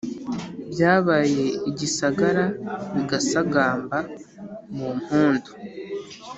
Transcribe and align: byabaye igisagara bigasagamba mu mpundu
byabaye 0.71 1.45
igisagara 1.69 2.45
bigasagamba 2.93 3.97
mu 4.75 4.89
mpundu 4.99 5.51